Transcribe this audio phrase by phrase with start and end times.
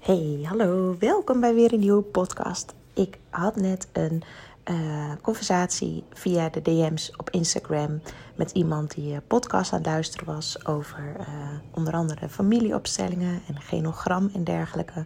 [0.00, 2.74] Hey, hallo, welkom bij weer een nieuwe podcast.
[2.94, 4.22] Ik had net een
[4.70, 8.00] uh, conversatie via de DM's op Instagram
[8.36, 11.26] met iemand die een podcast aan het luisteren was over uh,
[11.70, 15.04] onder andere familieopstellingen en genogram en dergelijke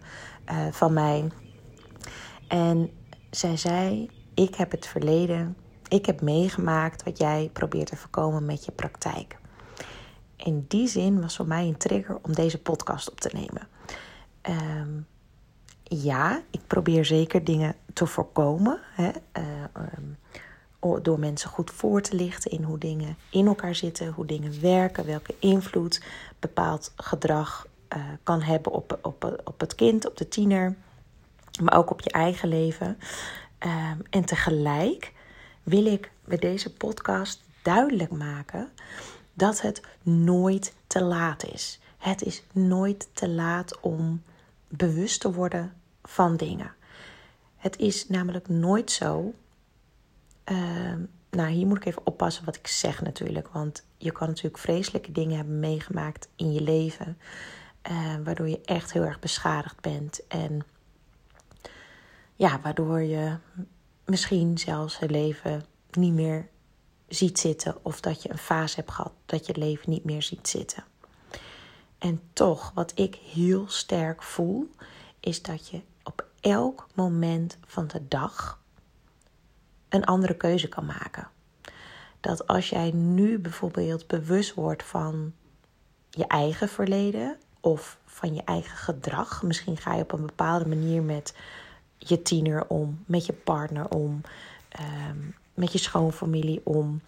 [0.71, 1.31] van mij.
[2.47, 2.89] En
[3.29, 5.57] zij zei: Ik heb het verleden,
[5.87, 9.37] ik heb meegemaakt wat jij probeert te voorkomen met je praktijk.
[10.35, 13.74] In die zin was voor mij een trigger om deze podcast op te nemen.
[14.49, 15.07] Um,
[15.83, 18.79] ja, ik probeer zeker dingen te voorkomen.
[18.93, 19.11] Hè,
[19.97, 20.17] um,
[21.01, 25.05] door mensen goed voor te lichten in hoe dingen in elkaar zitten, hoe dingen werken,
[25.05, 26.01] welke invloed
[26.39, 30.75] bepaald gedrag uh, kan hebben op, op, op het kind, op de tiener,
[31.63, 32.97] maar ook op je eigen leven.
[33.59, 35.13] Um, en tegelijk
[35.63, 38.69] wil ik bij deze podcast duidelijk maken
[39.33, 41.79] dat het nooit te laat is.
[41.97, 44.21] Het is nooit te laat om
[44.77, 46.73] bewust te worden van dingen.
[47.55, 49.33] Het is namelijk nooit zo.
[50.51, 50.93] Uh,
[51.29, 53.47] nou, hier moet ik even oppassen wat ik zeg natuurlijk.
[53.47, 57.17] Want je kan natuurlijk vreselijke dingen hebben meegemaakt in je leven.
[57.91, 60.27] Uh, waardoor je echt heel erg beschadigd bent.
[60.27, 60.65] En
[62.35, 63.37] ja, waardoor je
[64.05, 66.47] misschien zelfs het leven niet meer
[67.07, 67.85] ziet zitten.
[67.85, 70.83] Of dat je een fase hebt gehad dat je het leven niet meer ziet zitten.
[72.05, 74.69] En toch, wat ik heel sterk voel,
[75.19, 78.59] is dat je op elk moment van de dag
[79.89, 81.27] een andere keuze kan maken.
[82.19, 85.33] Dat als jij nu bijvoorbeeld bewust wordt van
[86.09, 91.03] je eigen verleden of van je eigen gedrag, misschien ga je op een bepaalde manier
[91.03, 91.35] met
[91.97, 94.21] je tiener om, met je partner om,
[94.69, 95.17] ehm,
[95.53, 97.01] met je schoonfamilie om,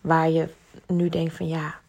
[0.00, 0.48] waar je
[0.86, 1.82] nu denkt van ja,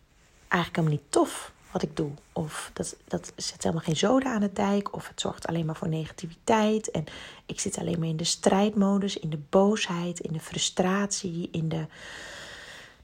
[0.47, 2.11] eigenlijk helemaal niet tof wat ik doe.
[2.33, 4.95] Of dat, dat zet helemaal geen zoden aan het dijk.
[4.95, 6.91] Of het zorgt alleen maar voor negativiteit.
[6.91, 7.03] En
[7.45, 11.85] ik zit alleen maar in de strijdmodus, in de boosheid, in de frustratie, in de,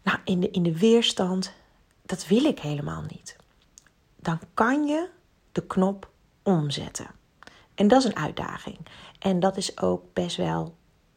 [0.03, 1.53] nou, in de, in de weerstand.
[2.06, 3.35] Dat wil ik helemaal niet.
[4.16, 5.09] Dan kan je
[5.51, 6.09] de knop
[6.44, 7.07] omzetten.
[7.75, 8.78] En dat is een uitdaging.
[9.19, 10.75] En dat is ook best wel.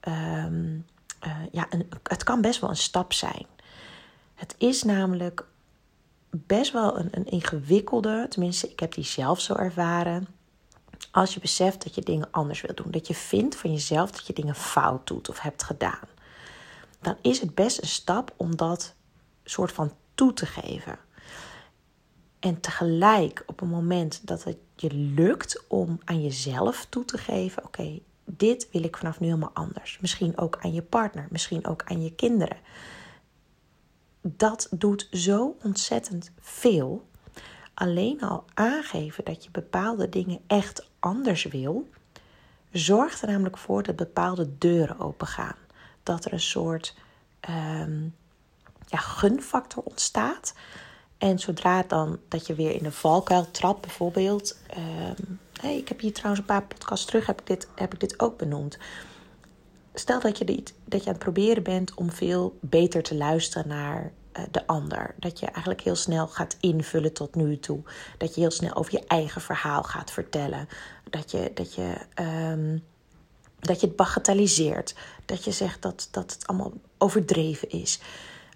[0.08, 0.86] Um,
[1.26, 1.68] uh, ja,
[2.02, 3.46] het kan best wel een stap zijn.
[4.34, 5.46] Het is namelijk
[6.36, 10.26] best wel een, een ingewikkelde, tenminste, ik heb die zelf zo ervaren.
[11.10, 14.26] Als je beseft dat je dingen anders wil doen, dat je vindt van jezelf dat
[14.26, 16.08] je dingen fout doet of hebt gedaan,
[17.00, 18.94] dan is het best een stap om dat
[19.44, 20.98] soort van toe te geven.
[22.38, 27.64] En tegelijk op een moment dat het je lukt om aan jezelf toe te geven:
[27.64, 29.98] oké, dit wil ik vanaf nu helemaal anders.
[30.00, 32.56] Misschien ook aan je partner, misschien ook aan je kinderen
[34.26, 37.06] dat doet zo ontzettend veel.
[37.74, 41.88] Alleen al aangeven dat je bepaalde dingen echt anders wil,
[42.72, 45.56] zorgt er namelijk voor dat bepaalde deuren opengaan.
[46.02, 46.94] Dat er een soort
[47.50, 48.14] um,
[48.86, 50.54] ja, gunfactor ontstaat.
[51.18, 54.58] En zodra dan dat je weer in de valkuil trapt, bijvoorbeeld.
[55.60, 58.20] Hey, ik heb hier trouwens een paar podcasts terug, heb ik dit, heb ik dit
[58.20, 58.78] ook benoemd.
[59.94, 63.68] Stel dat je, dit, dat je aan het proberen bent om veel beter te luisteren
[63.68, 65.14] naar uh, de ander.
[65.18, 67.80] Dat je eigenlijk heel snel gaat invullen tot nu toe.
[68.18, 70.68] Dat je heel snel over je eigen verhaal gaat vertellen.
[71.10, 71.94] Dat je, dat je,
[72.50, 72.82] um,
[73.60, 74.94] dat je het bagatelliseert.
[75.24, 78.00] Dat je zegt dat, dat het allemaal overdreven is.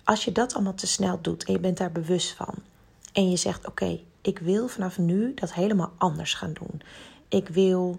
[0.04, 2.54] Als je dat allemaal te snel doet en je bent daar bewust van.
[3.12, 6.82] En je zegt: Oké, ik wil vanaf nu dat helemaal anders gaan doen.
[7.28, 7.98] Ik wil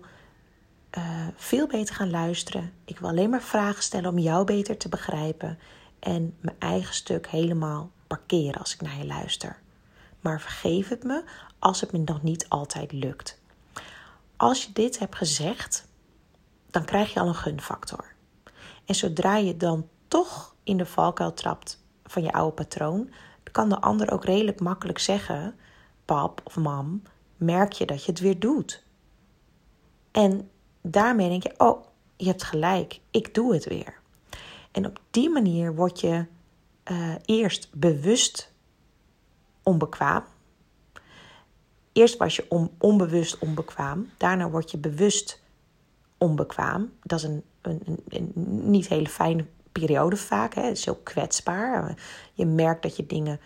[0.98, 2.74] uh, veel beter gaan luisteren.
[2.86, 5.60] Ik wil alleen maar vragen stellen om jou beter te begrijpen.
[6.00, 9.60] En mijn eigen stuk helemaal parkeren als ik naar je luister.
[10.20, 11.24] Maar vergeef het me
[11.60, 13.42] als het me nog niet altijd lukt.
[14.38, 15.88] Als je dit hebt gezegd,
[16.70, 18.14] dan krijg je al een gunfactor.
[18.86, 23.10] En zodra je dan toch in de valkuil trapt van je oude patroon,
[23.52, 25.56] kan de ander ook redelijk makkelijk zeggen:
[26.06, 27.02] Pap of mam,
[27.38, 28.84] merk je dat je het weer doet?
[30.12, 30.50] En
[30.82, 31.86] daarmee denk je: Oh,
[32.16, 34.00] je hebt gelijk, ik doe het weer.
[34.72, 36.26] En op die manier word je
[36.92, 38.54] uh, eerst bewust
[39.64, 40.24] onbekwaam.
[41.94, 44.10] Eerst was je on, onbewust onbekwaam.
[44.18, 45.42] Daarna word je bewust
[46.18, 46.92] onbekwaam.
[47.04, 50.54] Dat is een, een, een, een niet hele fijne periode vaak.
[50.54, 50.62] Hè.
[50.62, 51.98] Het is heel kwetsbaar.
[52.34, 53.40] Je merkt dat je dingen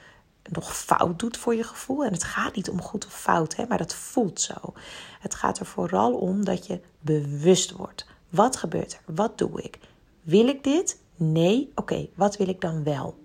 [0.50, 2.06] nog fout doet voor je gevoel.
[2.06, 4.74] En het gaat niet om goed of fout, hè, maar dat voelt zo.
[5.20, 8.06] Het gaat er vooral om dat je bewust wordt.
[8.30, 9.16] Wat gebeurt er?
[9.16, 9.80] Wat doe ik?
[10.22, 11.02] Wil ik dit?
[11.16, 13.18] Nee, oké, wat wil ik dan wel?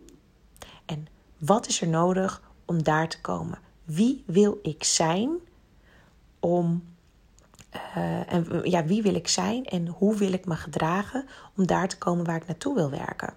[0.85, 1.07] En
[1.39, 3.59] wat is er nodig om daar te komen?
[3.85, 5.31] Wie wil ik zijn
[6.41, 6.85] om.
[7.97, 11.27] Uh, en ja, wie wil ik zijn en hoe wil ik me gedragen
[11.57, 13.35] om daar te komen waar ik naartoe wil werken?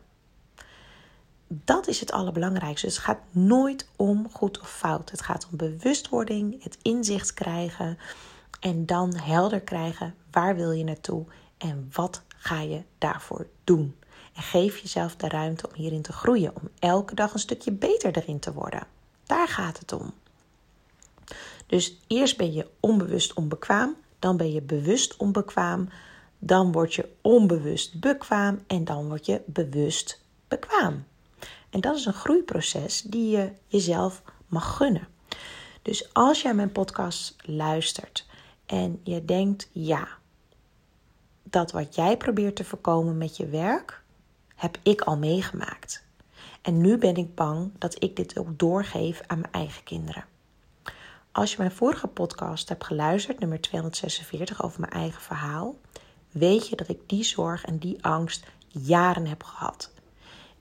[1.53, 2.85] Dat is het allerbelangrijkste.
[2.85, 5.11] Dus het gaat nooit om goed of fout.
[5.11, 7.97] Het gaat om bewustwording, het inzicht krijgen
[8.59, 11.25] en dan helder krijgen waar wil je naartoe
[11.57, 13.95] en wat ga je daarvoor doen.
[14.33, 18.17] En geef jezelf de ruimte om hierin te groeien, om elke dag een stukje beter
[18.17, 18.87] erin te worden.
[19.25, 20.13] Daar gaat het om.
[21.67, 25.89] Dus eerst ben je onbewust onbekwaam, dan ben je bewust onbekwaam,
[26.39, 31.05] dan word je onbewust bekwaam en dan word je bewust bekwaam.
[31.71, 35.07] En dat is een groeiproces die je jezelf mag gunnen.
[35.81, 38.27] Dus als jij mijn podcast luistert
[38.65, 40.07] en je denkt, ja,
[41.43, 44.01] dat wat jij probeert te voorkomen met je werk,
[44.55, 46.03] heb ik al meegemaakt.
[46.61, 50.25] En nu ben ik bang dat ik dit ook doorgeef aan mijn eigen kinderen.
[51.31, 55.75] Als je mijn vorige podcast hebt geluisterd, nummer 246 over mijn eigen verhaal,
[56.31, 59.91] weet je dat ik die zorg en die angst jaren heb gehad.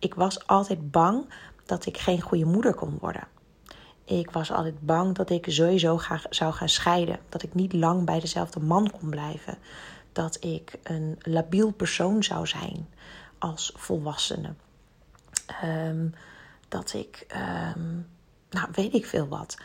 [0.00, 1.24] Ik was altijd bang
[1.66, 3.28] dat ik geen goede moeder kon worden.
[4.04, 7.18] Ik was altijd bang dat ik sowieso ga, zou gaan scheiden.
[7.28, 9.58] Dat ik niet lang bij dezelfde man kon blijven.
[10.12, 12.88] Dat ik een labiel persoon zou zijn
[13.38, 14.54] als volwassene.
[15.46, 16.08] Ehm,
[16.68, 17.94] dat ik, ehm,
[18.50, 19.58] nou weet ik veel wat.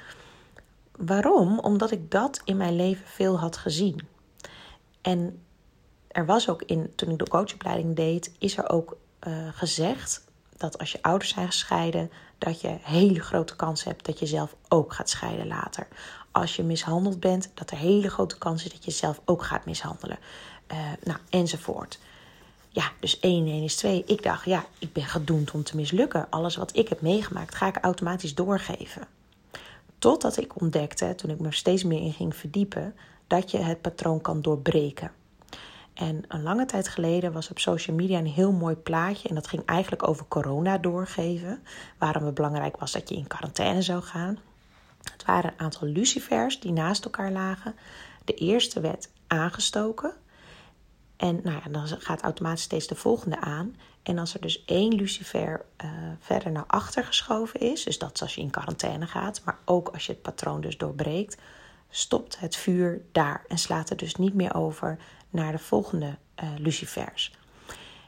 [0.92, 1.60] Waarom?
[1.60, 4.08] Omdat ik dat in mijn leven veel had gezien.
[5.02, 5.44] En
[6.08, 8.98] er was ook in, toen ik de coachopleiding deed, is er ook
[9.28, 10.25] uh, gezegd
[10.58, 14.56] dat als je ouders zijn gescheiden, dat je hele grote kans hebt dat je zelf
[14.68, 15.88] ook gaat scheiden later.
[16.32, 19.66] Als je mishandeld bent, dat er hele grote kans is dat je zelf ook gaat
[19.66, 20.18] mishandelen.
[20.72, 22.00] Uh, nou, enzovoort.
[22.70, 24.04] Ja, dus 1 1 is 2.
[24.06, 26.30] Ik dacht, ja, ik ben gedoemd om te mislukken.
[26.30, 29.08] Alles wat ik heb meegemaakt, ga ik automatisch doorgeven.
[30.00, 32.96] Totdat ik ontdekte, toen ik me steeds meer in ging verdiepen,
[33.28, 35.12] dat je het patroon kan doorbreken.
[35.96, 39.30] En een lange tijd geleden was op social media een heel mooi plaatje.
[39.30, 41.64] En dat ging eigenlijk over corona doorgeven.
[41.98, 44.38] Waarom het belangrijk was dat je in quarantaine zou gaan.
[45.12, 47.76] Het waren een aantal lucifers die naast elkaar lagen.
[48.26, 50.14] De eerste werd aangestoken.
[51.18, 53.76] En nou ja, dan gaat automatisch steeds de volgende aan.
[54.04, 55.90] En als er dus één lucifer uh,
[56.20, 59.90] verder naar achter geschoven is, dus dat is als je in quarantaine gaat, maar ook
[59.90, 61.38] als je het patroon dus doorbreekt,
[61.90, 64.98] stopt het vuur daar en slaat er dus niet meer over
[65.36, 67.34] naar de volgende uh, lucifers.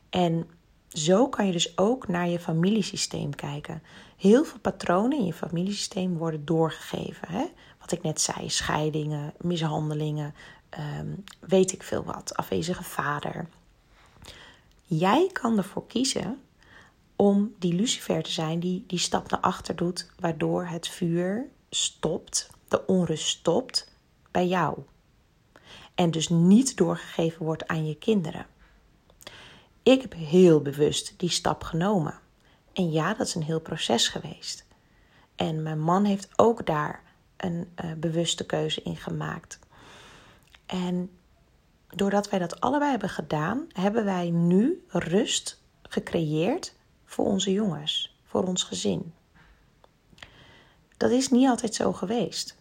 [0.09, 0.47] En
[0.89, 3.81] zo kan je dus ook naar je familiesysteem kijken.
[4.17, 7.27] Heel veel patronen in je familiesysteem worden doorgegeven.
[7.27, 7.45] Hè?
[7.79, 10.33] Wat ik net zei, scheidingen, mishandelingen,
[10.69, 13.47] Ehm, weet ik veel wat, afwezige vader.
[14.83, 16.41] Jij kan ervoor kiezen
[17.15, 22.49] om die lucifer te zijn die die stap naar achter doet, waardoor het vuur stopt,
[22.67, 23.91] de onrust stopt
[24.31, 24.77] bij jou.
[25.97, 28.45] En dus niet doorgegeven wordt aan je kinderen.
[29.83, 32.19] Ik heb heel bewust die stap genomen.
[32.73, 34.65] En ja, dat is een heel proces geweest.
[35.35, 37.03] En mijn man heeft ook daar
[37.37, 39.59] een uh, bewuste keuze in gemaakt.
[40.65, 41.09] En
[41.87, 46.73] doordat wij dat allebei hebben gedaan, hebben wij nu rust gecreëerd
[47.05, 49.13] voor onze jongens, voor ons gezin.
[50.97, 52.55] Dat is niet altijd zo geweest.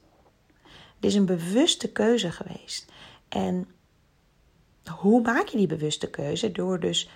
[0.95, 2.95] Het is een bewuste keuze geweest.
[3.29, 3.69] En
[4.91, 6.53] hoe maak je die bewuste keuze?
[6.53, 7.11] Door dus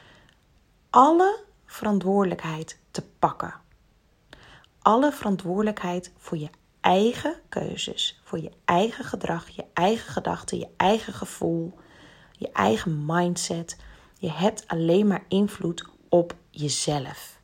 [0.90, 3.54] alle verantwoordelijkheid te pakken.
[4.82, 6.50] Alle verantwoordelijkheid voor je
[6.80, 11.74] eigen keuzes, voor je eigen gedrag, je eigen gedachten, je eigen gevoel,
[12.32, 13.76] je eigen mindset.
[14.18, 17.38] Je hebt alleen maar invloed op jezelf.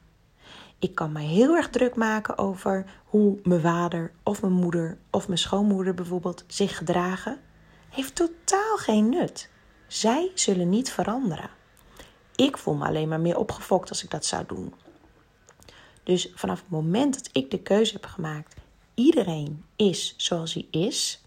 [0.79, 5.27] Ik kan me heel erg druk maken over hoe mijn vader of mijn moeder of
[5.27, 7.41] mijn schoonmoeder bijvoorbeeld zich gedragen.
[7.89, 9.49] Heeft totaal geen nut.
[9.87, 11.51] Zij zullen niet veranderen.
[12.35, 14.75] Ik voel me alleen maar meer opgefokt als ik dat zou doen.
[16.03, 18.55] Dus vanaf het moment dat ik de keuze heb gemaakt,
[18.97, 21.21] Iedereen is zoals hij is.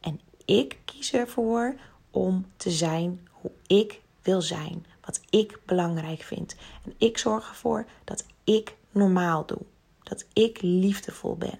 [0.00, 1.76] En ik kies ervoor
[2.10, 4.86] om te zijn hoe ik wil zijn.
[5.00, 6.56] Wat ik belangrijk vind.
[6.84, 9.62] En ik zorg ervoor dat ik normaal doe.
[10.02, 11.58] Dat ik liefdevol ben.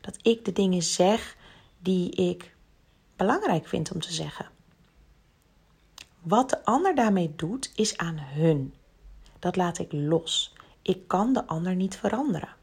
[0.00, 1.36] Dat ik de dingen zeg
[1.78, 2.53] die ik
[3.16, 4.48] belangrijk vind om te zeggen.
[6.22, 8.74] Wat de ander daarmee doet, is aan hun.
[9.38, 10.54] Dat laat ik los.
[10.82, 12.56] Ik kan de ander niet veranderen.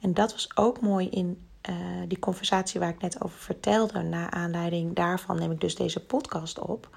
[0.00, 1.76] En dat was ook mooi in uh,
[2.08, 4.02] die conversatie waar ik net over vertelde.
[4.02, 6.96] Na aanleiding daarvan neem ik dus deze podcast op.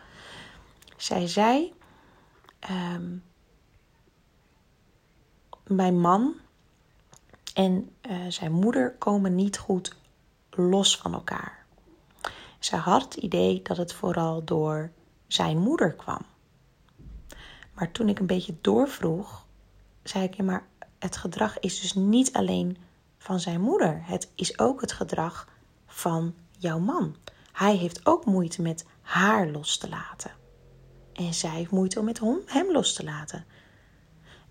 [0.98, 1.74] Zij zei:
[2.70, 3.24] um,
[5.68, 6.36] Mijn man
[7.54, 9.96] en uh, zijn moeder komen niet goed
[10.50, 11.59] los van elkaar.
[12.60, 14.92] Ze had het idee dat het vooral door
[15.28, 16.22] zijn moeder kwam.
[17.74, 19.46] Maar toen ik een beetje doorvroeg,
[20.04, 20.68] zei ik: ja, maar
[21.00, 22.78] het gedrag is dus niet alleen
[23.18, 24.01] van zijn moeder.
[24.04, 25.48] Het is ook het gedrag
[25.86, 27.16] van jouw man.
[27.51, 30.32] Hij heeft ook moeite met haar los te laten.
[31.13, 33.46] En zij heeft moeite om met hem los te laten.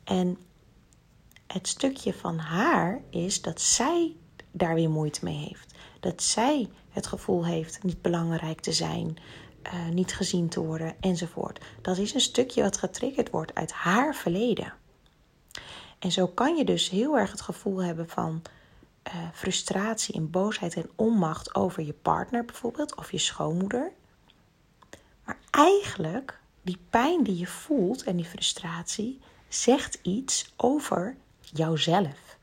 [0.04, 0.38] En
[1.46, 4.16] het stukje van haar is dat zij
[4.50, 5.74] daar weer moeite mee heeft.
[6.00, 9.16] Dat zij het gevoel heeft niet belangrijk te zijn,
[9.66, 11.64] uh, niet gezien te worden enzovoort.
[11.82, 14.72] Dat is een stukje wat getriggerd wordt uit haar verleden.
[15.98, 18.42] En zo kan je dus heel erg het gevoel hebben van
[19.06, 23.92] uh, frustratie en boosheid en onmacht over je partner bijvoorbeeld of je schoonmoeder.
[25.24, 32.36] Maar eigenlijk, die pijn die je voelt en die frustratie, zegt iets over jouzelf.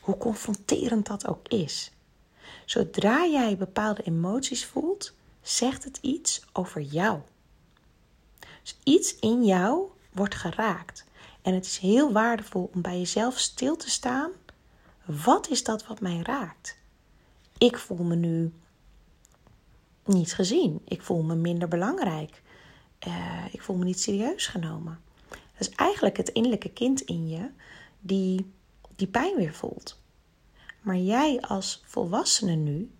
[0.00, 1.92] Hoe confronterend dat ook is.
[2.64, 7.20] Zodra jij bepaalde emoties voelt, zegt het iets over jou.
[8.62, 11.04] Dus iets in jou wordt geraakt.
[11.42, 14.30] En het is heel waardevol om bij jezelf stil te staan.
[15.04, 16.76] Wat is dat wat mij raakt?
[17.58, 18.52] Ik voel me nu
[20.04, 20.80] niet gezien.
[20.84, 22.42] Ik voel me minder belangrijk.
[23.06, 25.00] Uh, ik voel me niet serieus genomen.
[25.28, 27.50] Dat is eigenlijk het innerlijke kind in je
[28.00, 28.52] die
[28.96, 29.98] die pijn weer voelt.
[30.84, 32.94] Maar jij als volwassene nu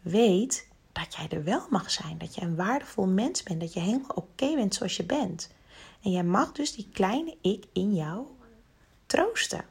[0.00, 2.18] weet dat jij er wel mag zijn.
[2.18, 3.60] Dat je een waardevol mens bent.
[3.60, 5.50] Dat je helemaal oké bent zoals je bent.
[6.02, 8.26] En jij mag dus die kleine ik in jou
[9.06, 9.64] troosten.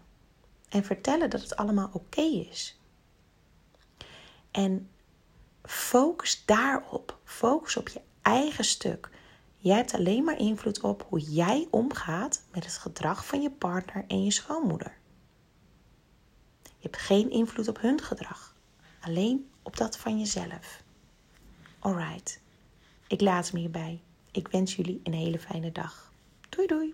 [0.69, 2.79] En vertellen dat het allemaal oké is.
[4.51, 4.89] En
[5.63, 7.17] focus daarop.
[7.23, 9.09] Focus op je eigen stuk.
[9.57, 14.05] Jij hebt alleen maar invloed op hoe jij omgaat met het gedrag van je partner
[14.07, 14.99] en je schoonmoeder.
[16.81, 18.55] Je hebt geen invloed op hun gedrag,
[18.99, 20.83] alleen op dat van jezelf.
[21.79, 22.41] Alright,
[23.07, 24.01] ik laat me hierbij.
[24.31, 26.11] Ik wens jullie een hele fijne dag.
[26.49, 26.91] Doei doei!